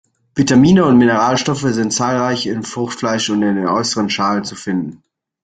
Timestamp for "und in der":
3.29-3.71